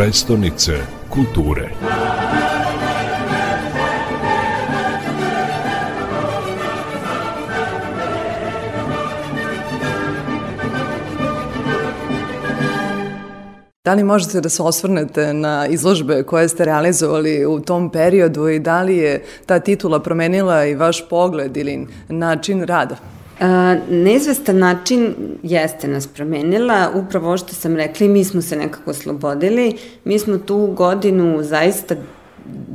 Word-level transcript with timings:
prestonice 0.00 0.72
kulture. 1.08 1.68
Da 13.84 13.94
li 13.94 14.04
možete 14.04 14.40
da 14.40 14.48
se 14.48 14.62
osvrnete 14.62 15.34
na 15.34 15.66
izložbe 15.66 16.22
koje 16.22 16.48
ste 16.48 16.64
realizovali 16.64 17.46
u 17.46 17.60
tom 17.60 17.90
periodu 17.90 18.48
i 18.48 18.58
da 18.58 18.82
li 18.82 18.96
je 18.96 19.24
ta 19.46 19.58
titula 19.58 20.02
promenila 20.02 20.66
i 20.66 20.74
vaš 20.74 21.08
pogled 21.08 21.56
ili 21.56 21.86
način 22.08 22.62
rada? 22.62 23.19
Neizvestan 23.90 24.58
način 24.58 25.14
jeste 25.42 25.88
nas 25.88 26.06
promenila, 26.06 26.90
upravo 26.94 27.36
što 27.36 27.54
sam 27.54 27.76
rekla 27.76 28.06
mi 28.06 28.24
smo 28.24 28.42
se 28.42 28.56
nekako 28.56 28.90
oslobodili, 28.90 29.76
mi 30.04 30.18
smo 30.18 30.38
tu 30.38 30.66
godinu 30.66 31.42
zaista 31.42 31.96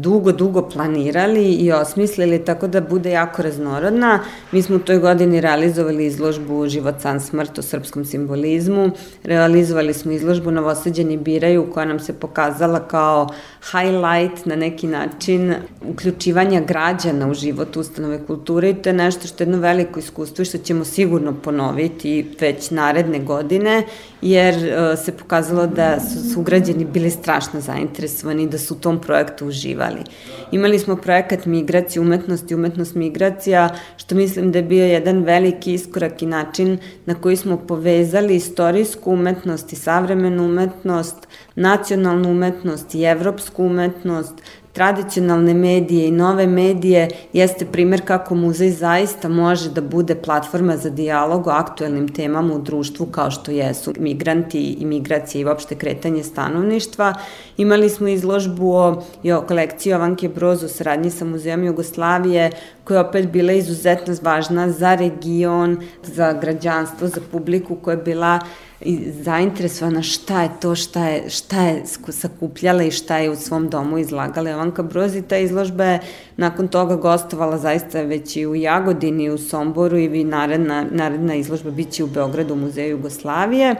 dugo, 0.00 0.32
dugo 0.32 0.68
planirali 0.68 1.52
i 1.52 1.72
osmislili 1.72 2.44
tako 2.44 2.66
da 2.66 2.80
bude 2.80 3.10
jako 3.10 3.42
raznorodna. 3.42 4.20
Mi 4.52 4.62
smo 4.62 4.76
u 4.76 4.78
toj 4.78 4.98
godini 4.98 5.40
realizovali 5.40 6.06
izložbu 6.06 6.68
Život, 6.68 6.94
san, 7.00 7.20
smrt 7.20 7.58
o 7.58 7.62
srpskom 7.62 8.04
simbolizmu. 8.04 8.90
Realizovali 9.24 9.94
smo 9.94 10.12
izložbu 10.12 10.50
Novoseđeni 10.50 11.16
biraju 11.16 11.70
koja 11.72 11.86
nam 11.86 12.00
se 12.00 12.12
pokazala 12.12 12.80
kao 12.88 13.28
highlight 13.70 14.46
na 14.46 14.56
neki 14.56 14.86
način 14.86 15.54
uključivanja 15.88 16.60
građana 16.60 17.30
u 17.30 17.34
život 17.34 17.76
ustanove 17.76 18.26
kulture 18.26 18.70
i 18.70 18.74
to 18.74 18.88
je 18.88 18.92
nešto 18.92 19.26
što 19.26 19.42
je 19.42 19.46
jedno 19.46 19.58
veliko 19.58 19.98
iskustvo 19.98 20.42
i 20.42 20.44
što 20.44 20.58
ćemo 20.58 20.84
sigurno 20.84 21.34
ponoviti 21.34 22.36
već 22.40 22.70
naredne 22.70 23.18
godine 23.18 23.82
jer 24.22 24.54
uh, 24.54 24.98
se 25.04 25.12
pokazalo 25.12 25.66
da 25.66 26.00
su, 26.00 26.32
su 26.32 26.42
građani 26.42 26.84
bili 26.84 27.10
strašno 27.10 27.60
zainteresovani 27.60 28.48
da 28.48 28.58
su 28.58 28.74
u 28.74 28.76
tom 28.76 29.00
projektu 29.00 29.46
uživali. 29.88 30.04
Imali 30.52 30.78
smo 30.78 30.96
projekat 30.96 31.46
migracije 31.46 32.02
umetnosti, 32.02 32.54
umetnost 32.54 32.94
migracija, 32.94 33.68
što 33.96 34.14
mislim 34.14 34.52
da 34.52 34.58
je 34.58 34.62
bio 34.62 34.84
jedan 34.84 35.22
veliki 35.22 35.74
iskorak 35.74 36.22
i 36.22 36.26
način 36.26 36.78
na 37.06 37.14
koji 37.14 37.36
smo 37.36 37.56
povezali 37.56 38.36
istorijsku 38.36 39.12
umetnost 39.12 39.72
i 39.72 39.76
savremenu 39.76 40.44
umetnost, 40.44 41.28
nacionalnu 41.54 42.30
umetnost 42.30 42.94
i 42.94 43.02
evropsku 43.02 43.64
umetnost, 43.64 44.34
tradicionalne 44.78 45.54
medije 45.54 46.08
i 46.08 46.10
nove 46.10 46.46
medije 46.46 47.08
jeste 47.32 47.66
primer 47.66 48.00
kako 48.06 48.34
muzej 48.34 48.70
zaista 48.70 49.28
može 49.28 49.70
da 49.70 49.80
bude 49.80 50.14
platforma 50.14 50.76
za 50.76 50.90
dijalog 50.90 51.46
o 51.46 51.50
aktuelnim 51.50 52.08
temama 52.08 52.54
u 52.54 52.58
društvu 52.62 53.06
kao 53.06 53.30
što 53.30 53.50
jesu 53.50 53.92
migranti 53.98 54.60
i 54.80 54.86
migracije 54.86 55.42
i 55.42 55.44
uopšte 55.44 55.74
kretanje 55.74 56.22
stanovništva. 56.22 57.14
Imali 57.56 57.88
smo 57.88 58.08
izložbu 58.08 58.70
o, 58.70 59.02
i 59.22 59.32
o 59.32 59.40
kolekciji 59.48 59.94
Ovanke 59.94 60.28
Broz 60.28 60.62
u 60.62 60.68
saradnji 60.68 61.10
sa 61.10 61.24
Muzejom 61.24 61.64
Jugoslavije 61.64 62.50
koja 62.84 62.98
je 62.98 63.06
opet 63.08 63.28
bila 63.32 63.52
izuzetno 63.52 64.14
važna 64.22 64.70
za 64.70 64.94
region, 64.94 65.76
za 66.02 66.32
građanstvo, 66.32 67.08
za 67.08 67.20
publiku 67.32 67.76
koja 67.76 67.96
je 67.96 68.02
bila 68.02 68.38
i 68.80 69.12
zainteresovana 69.22 70.02
šta 70.02 70.42
je 70.42 70.50
to, 70.60 70.74
šta 70.74 71.04
je, 71.04 71.30
šta 71.30 71.62
je 71.62 71.82
sakupljala 72.08 72.82
i 72.82 72.90
šta 72.90 73.18
je 73.18 73.30
u 73.30 73.36
svom 73.36 73.68
domu 73.68 73.98
izlagala 73.98 74.50
Jovanka 74.50 74.82
Broz 74.82 75.16
i 75.16 75.22
ta 75.22 75.38
izložba 75.38 75.84
je 75.84 76.00
nakon 76.36 76.68
toga 76.68 76.96
gostovala 76.96 77.58
zaista 77.58 78.02
već 78.02 78.36
i 78.36 78.46
u 78.46 78.54
Jagodini, 78.54 79.30
u 79.30 79.38
Somboru 79.38 79.98
i 79.98 80.24
naredna, 80.24 80.86
naredna 80.90 81.34
izložba 81.34 81.70
biće 81.70 82.04
u 82.04 82.06
Beogradu 82.06 82.54
u 82.54 82.56
Muzeju 82.56 82.90
Jugoslavije. 82.90 83.74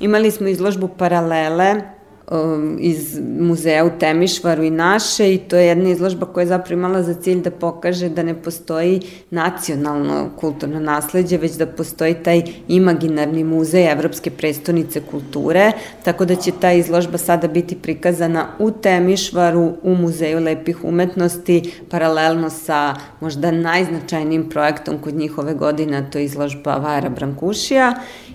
Imali 0.00 0.30
smo 0.30 0.48
izložbu 0.48 0.88
Paralele 0.88 1.82
um, 2.32 2.76
iz 2.80 3.20
muzeja 3.38 3.84
u 3.84 3.90
Temišvaru 3.98 4.62
i 4.62 4.70
naše 4.70 5.34
i 5.34 5.38
to 5.38 5.56
je 5.56 5.66
jedna 5.66 5.90
izložba 5.90 6.26
koja 6.26 6.42
je 6.42 6.46
zapravo 6.46 6.78
imala 6.78 7.02
za 7.02 7.14
cilj 7.14 7.40
da 7.40 7.50
pokaže 7.50 8.08
da 8.08 8.22
ne 8.22 8.34
postoji 8.42 9.00
nacionalno 9.30 10.30
kulturno 10.40 10.80
nasledđe, 10.80 11.36
već 11.36 11.52
da 11.52 11.66
postoji 11.66 12.14
taj 12.14 12.42
imaginarni 12.68 13.44
muzej 13.44 13.92
Evropske 13.92 14.30
prestonice 14.30 15.00
kulture, 15.10 15.72
tako 16.04 16.24
da 16.24 16.34
će 16.36 16.52
ta 16.60 16.72
izložba 16.72 17.18
sada 17.18 17.48
biti 17.48 17.76
prikazana 17.76 18.46
u 18.58 18.70
Temišvaru, 18.70 19.72
u 19.82 19.94
Muzeju 19.94 20.40
lepih 20.40 20.84
umetnosti, 20.84 21.72
paralelno 21.90 22.50
sa 22.50 22.94
možda 23.20 23.50
najznačajnijim 23.50 24.48
projektom 24.50 24.98
kod 24.98 25.14
njihove 25.14 25.54
godine, 25.54 26.06
to 26.12 26.18
je 26.18 26.24
izložba 26.24 26.76
Vajra 26.76 27.08
Brankušija. 27.08 27.94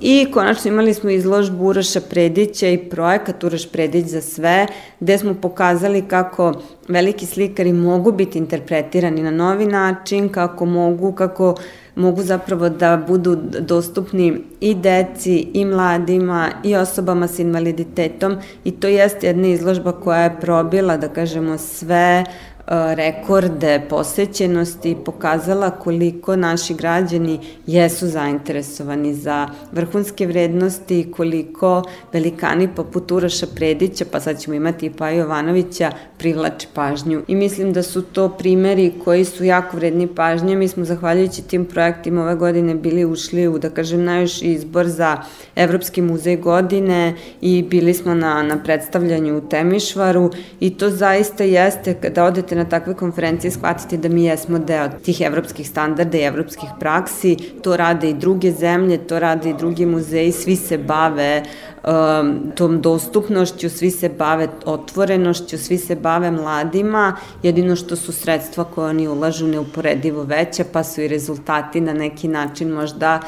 I 0.00 0.26
konačno 0.32 0.70
imali 0.70 0.94
smo 0.94 1.10
izložbu 1.10 1.64
Uroša 1.64 2.00
Predića 2.00 2.68
i 2.68 2.78
projekat 2.78 3.44
Uroš 3.44 3.68
Predić 3.78 4.06
za 4.06 4.20
sve, 4.20 4.66
gde 5.00 5.18
smo 5.18 5.34
pokazali 5.34 6.02
kako 6.02 6.52
veliki 6.88 7.26
slikari 7.26 7.72
mogu 7.72 8.12
biti 8.12 8.38
interpretirani 8.38 9.22
na 9.22 9.30
novi 9.30 9.66
način, 9.66 10.28
kako 10.28 10.64
mogu, 10.64 11.12
kako 11.12 11.54
mogu 11.94 12.22
zapravo 12.22 12.68
da 12.68 12.96
budu 13.08 13.36
dostupni 13.60 14.40
i 14.60 14.74
deci, 14.74 15.46
i 15.54 15.64
mladima, 15.64 16.48
i 16.64 16.76
osobama 16.76 17.28
s 17.28 17.38
invaliditetom. 17.38 18.36
I 18.64 18.70
to 18.70 18.88
jeste 18.88 19.26
jedna 19.26 19.48
izložba 19.48 19.92
koja 19.92 20.20
je 20.20 20.40
probila, 20.40 20.96
da 20.96 21.08
kažemo, 21.08 21.58
sve 21.58 22.24
rekorde 22.70 23.80
posećenosti 23.88 24.96
pokazala 25.04 25.70
koliko 25.70 26.36
naši 26.36 26.74
građani 26.74 27.40
jesu 27.66 28.06
zainteresovani 28.06 29.14
za 29.14 29.48
vrhunske 29.72 30.26
vrednosti, 30.26 31.12
koliko 31.16 31.82
velikani 32.12 32.68
poput 32.76 33.12
Uroša 33.12 33.46
Predića, 33.54 34.04
pa 34.12 34.20
sad 34.20 34.40
ćemo 34.40 34.54
imati 34.54 34.86
i 34.86 34.90
Pa 34.90 35.10
Jovanovića, 35.10 35.90
privlače 36.18 36.68
pažnju. 36.74 37.22
I 37.28 37.34
mislim 37.34 37.72
da 37.72 37.82
su 37.82 38.02
to 38.02 38.28
primeri 38.28 38.92
koji 39.04 39.24
su 39.24 39.44
jako 39.44 39.76
vredni 39.76 40.06
pažnje. 40.06 40.56
Mi 40.56 40.68
smo, 40.68 40.84
zahvaljujući 40.84 41.42
tim 41.42 41.64
projektima, 41.64 42.22
ove 42.22 42.34
godine 42.34 42.74
bili 42.74 43.04
ušli 43.04 43.48
u, 43.48 43.58
da 43.58 43.70
kažem, 43.70 44.04
najviši 44.04 44.44
izbor 44.44 44.86
za 44.86 45.16
Evropski 45.56 46.02
muzej 46.02 46.36
godine 46.36 47.14
i 47.40 47.62
bili 47.62 47.94
smo 47.94 48.14
na, 48.14 48.42
na 48.42 48.62
predstavljanju 48.62 49.38
u 49.38 49.40
Temišvaru 49.40 50.30
i 50.60 50.70
to 50.70 50.90
zaista 50.90 51.44
jeste, 51.44 51.94
kada 51.94 52.24
odete 52.24 52.57
na 52.58 52.64
takve 52.64 52.94
konferencije 52.94 53.50
shvatiti 53.50 53.96
da 53.96 54.08
mi 54.08 54.24
jesmo 54.24 54.58
deo 54.58 54.88
tih 55.04 55.20
evropskih 55.20 55.68
standarda 55.68 56.18
i 56.18 56.26
evropskih 56.26 56.70
praksi, 56.80 57.36
to 57.62 57.76
rade 57.76 58.10
i 58.10 58.14
druge 58.14 58.52
zemlje, 58.52 58.98
to 58.98 59.18
rade 59.18 59.50
i 59.50 59.54
drugi 59.54 59.86
muzeji, 59.86 60.32
svi 60.32 60.56
se 60.56 60.78
bave 60.78 61.42
um, 61.42 62.52
tom 62.54 62.80
dostupnošću, 62.80 63.70
svi 63.70 63.90
se 63.90 64.08
bave 64.08 64.48
otvorenošću, 64.64 65.58
svi 65.58 65.78
se 65.78 65.96
bave 65.96 66.30
mladima, 66.30 67.16
jedino 67.42 67.76
što 67.76 67.96
su 67.96 68.12
sredstva 68.12 68.64
koje 68.64 68.90
oni 68.90 69.08
ulažu 69.08 69.46
neuporedivo 69.46 70.22
veće, 70.22 70.64
pa 70.72 70.84
su 70.84 71.00
i 71.00 71.08
rezultati 71.08 71.80
na 71.80 71.92
neki 71.92 72.28
način 72.28 72.68
možda 72.68 73.20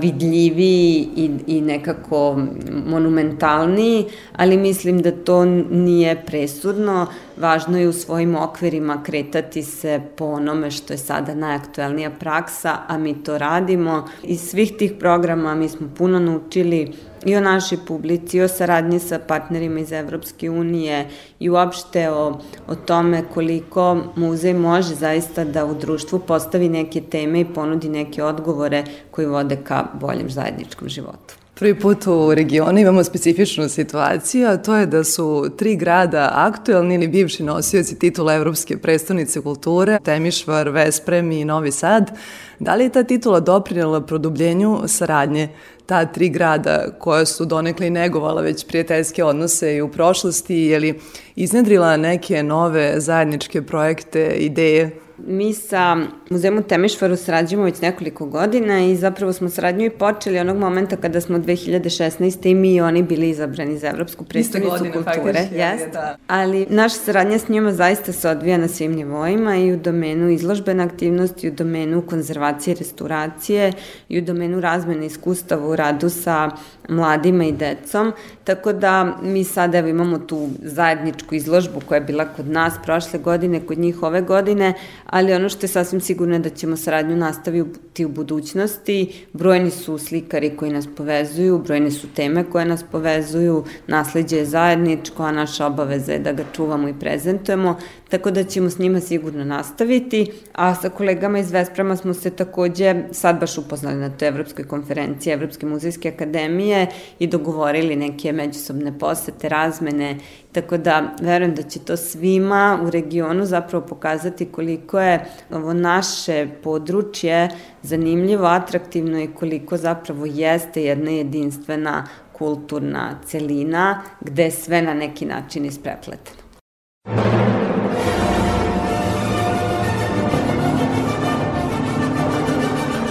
vidljiviji 0.00 1.08
i, 1.16 1.30
i 1.46 1.60
nekako 1.60 2.38
monumentalniji, 2.86 4.04
ali 4.36 4.56
mislim 4.56 5.02
da 5.02 5.10
to 5.10 5.44
nije 5.70 6.22
presudno. 6.26 7.06
Važno 7.40 7.78
je 7.78 7.88
u 7.88 7.92
svojim 7.92 8.36
okvirima 8.36 9.02
kretati 9.02 9.62
se 9.62 10.00
po 10.16 10.24
onome 10.24 10.70
što 10.70 10.92
je 10.92 10.98
sada 10.98 11.34
najaktuelnija 11.34 12.10
praksa, 12.10 12.76
a 12.88 12.98
mi 12.98 13.22
to 13.24 13.38
radimo. 13.38 14.08
Iz 14.22 14.40
svih 14.40 14.72
tih 14.78 14.92
programa 14.98 15.54
mi 15.54 15.68
smo 15.68 15.88
puno 15.98 16.18
naučili 16.18 16.92
i 17.24 17.36
o 17.36 17.40
našoj 17.40 17.78
publici, 17.86 18.36
i 18.36 18.42
o 18.42 18.48
saradnji 18.48 18.98
sa 18.98 19.18
partnerima 19.18 19.80
iz 19.80 19.92
Evropske 19.92 20.50
unije 20.50 21.08
i 21.38 21.50
uopšte 21.50 22.10
o, 22.10 22.40
o 22.68 22.74
tome 22.74 23.22
koliko 23.34 23.96
muzej 24.16 24.54
može 24.54 24.94
zaista 24.94 25.44
da 25.44 25.64
u 25.64 25.74
društvu 25.74 26.18
postavi 26.18 26.68
neke 26.68 27.00
teme 27.00 27.40
i 27.40 27.52
ponudi 27.54 27.88
neke 27.88 28.24
odgovore 28.24 28.84
koji 29.10 29.26
vode 29.26 29.56
ka 29.56 29.84
boljem 30.00 30.30
zajedničkom 30.30 30.88
životu. 30.88 31.47
Prvi 31.58 31.74
put 31.74 32.06
u 32.06 32.34
regionu 32.34 32.78
imamo 32.78 33.04
specifičnu 33.04 33.68
situaciju, 33.68 34.48
a 34.48 34.56
to 34.56 34.76
je 34.76 34.86
da 34.86 35.04
su 35.04 35.50
tri 35.56 35.76
grada 35.76 36.30
aktuelni 36.34 36.94
ili 36.94 37.08
bivši 37.08 37.42
nosioci 37.42 37.98
titula 37.98 38.34
Evropske 38.34 38.78
prestonice 38.78 39.40
kulture, 39.40 39.98
Temišvar, 40.04 40.68
Vesprem 40.68 41.32
i 41.32 41.44
Novi 41.44 41.72
Sad. 41.72 42.10
Da 42.58 42.74
li 42.74 42.84
je 42.84 42.92
ta 42.92 43.02
titula 43.02 43.40
doprinjela 43.40 44.00
produbljenju 44.00 44.78
saradnje 44.86 45.48
ta 45.86 46.06
tri 46.06 46.28
grada 46.28 46.86
koja 46.98 47.26
su 47.26 47.44
donekle 47.44 47.86
i 47.86 47.90
negovala 47.90 48.42
već 48.42 48.66
prijateljske 48.66 49.24
odnose 49.24 49.74
i 49.74 49.82
u 49.82 49.88
prošlosti, 49.88 50.56
je 50.56 50.78
li 50.78 51.00
iznedrila 51.36 51.96
neke 51.96 52.42
nove 52.42 53.00
zajedničke 53.00 53.62
projekte, 53.62 54.26
ideje 54.36 55.00
Mi 55.26 55.54
sa 55.54 55.96
Muzeumom 56.30 56.62
Temišvaru 56.62 57.16
sarađujemo 57.16 57.64
već 57.64 57.80
nekoliko 57.80 58.26
godina 58.26 58.80
i 58.80 58.96
zapravo 58.96 59.32
smo 59.32 59.48
saradnju 59.48 59.84
i 59.84 59.90
počeli 59.90 60.38
onog 60.38 60.56
momenta 60.56 60.96
kada 60.96 61.20
smo 61.20 61.38
2016. 61.38 62.50
i 62.50 62.54
mi 62.54 62.74
i 62.74 62.80
oni 62.80 63.02
bili 63.02 63.30
izabrani 63.30 63.78
za 63.78 63.88
Evropsku 63.88 64.24
predstavnicu 64.24 64.84
kulture. 64.92 65.32
Faktič, 65.32 65.58
jest. 65.58 65.92
Da. 65.92 66.16
Ali 66.26 66.66
naša 66.70 66.96
saradnja 66.96 67.38
s 67.38 67.48
njima 67.48 67.72
zaista 67.72 68.12
se 68.12 68.28
odvija 68.28 68.58
na 68.58 68.68
svim 68.68 68.92
nivoima 68.92 69.56
i 69.56 69.72
u 69.72 69.76
domenu 69.76 70.30
izložbene 70.30 70.84
aktivnosti, 70.84 71.48
u 71.48 71.52
domenu 71.52 72.02
konzervacije 72.02 72.74
i 72.74 72.78
restauracije 72.78 73.72
i 74.08 74.18
u 74.18 74.22
domenu 74.22 74.60
razmene 74.60 75.06
iskustava 75.06 75.68
u 75.68 75.76
radu 75.76 76.10
sa 76.10 76.50
mladima 76.88 77.44
i 77.44 77.52
decom, 77.52 78.12
tako 78.44 78.72
da 78.72 79.16
mi 79.22 79.44
sada 79.44 79.78
evo 79.78 79.88
imamo 79.88 80.18
tu 80.18 80.48
zajedničku 80.62 81.34
izložbu 81.34 81.80
koja 81.86 81.96
je 81.96 82.04
bila 82.04 82.24
kod 82.24 82.48
nas 82.48 82.74
prošle 82.84 83.18
godine, 83.18 83.60
kod 83.60 83.78
njih 83.78 84.02
ove 84.02 84.20
godine, 84.20 84.74
ali 85.10 85.32
ono 85.32 85.48
što 85.48 85.64
je 85.64 85.68
sasvim 85.68 86.00
sigurno 86.00 86.34
je 86.34 86.38
da 86.38 86.50
ćemo 86.50 86.76
saradnju 86.76 87.16
nastaviti 87.16 88.04
u 88.04 88.08
budućnosti. 88.08 89.26
Brojni 89.32 89.70
su 89.70 89.98
slikari 89.98 90.56
koji 90.56 90.72
nas 90.72 90.88
povezuju, 90.96 91.58
brojne 91.58 91.90
su 91.90 92.08
teme 92.14 92.44
koje 92.50 92.64
nas 92.64 92.84
povezuju, 92.92 93.64
nasledđe 93.86 94.36
je 94.36 94.44
zajedničko, 94.44 95.22
a 95.22 95.32
naša 95.32 95.66
obaveza 95.66 96.12
je 96.12 96.18
da 96.18 96.32
ga 96.32 96.44
čuvamo 96.52 96.88
i 96.88 96.94
prezentujemo, 97.00 97.78
tako 98.08 98.30
da 98.30 98.44
ćemo 98.44 98.70
s 98.70 98.78
njima 98.78 99.00
sigurno 99.00 99.44
nastaviti, 99.44 100.26
a 100.52 100.74
sa 100.74 100.88
kolegama 100.88 101.38
iz 101.38 101.50
Vesprama 101.50 101.96
smo 101.96 102.14
se 102.14 102.30
takođe 102.30 102.94
sad 103.12 103.40
baš 103.40 103.58
upoznali 103.58 103.96
na 103.96 104.10
toj 104.10 104.28
Evropskoj 104.28 104.64
konferenciji 104.64 105.32
Evropske 105.32 105.66
muzejske 105.66 106.08
akademije 106.08 106.86
i 107.18 107.26
dogovorili 107.26 107.96
neke 107.96 108.32
međusobne 108.32 108.98
posete, 108.98 109.48
razmene, 109.48 110.18
tako 110.52 110.76
da 110.76 111.14
verujem 111.20 111.54
da 111.54 111.62
će 111.62 111.78
to 111.78 111.96
svima 111.96 112.78
u 112.86 112.90
regionu 112.90 113.46
zapravo 113.46 113.86
pokazati 113.86 114.46
koliko 114.46 115.00
je 115.00 115.24
ovo 115.50 115.72
naše 115.72 116.48
područje 116.62 117.48
zanimljivo, 117.82 118.46
atraktivno 118.46 119.20
i 119.20 119.28
koliko 119.34 119.76
zapravo 119.76 120.26
jeste 120.26 120.82
jedna 120.82 121.10
jedinstvena 121.10 122.06
kulturna 122.32 123.18
celina 123.26 124.02
gde 124.20 124.44
je 124.44 124.50
sve 124.50 124.82
na 124.82 124.94
neki 124.94 125.26
način 125.26 125.64
isprepleteno. 125.64 126.38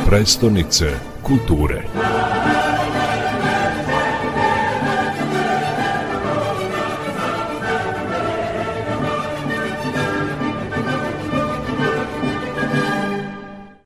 Prestonice 0.09 0.85
kulture. 1.23 1.83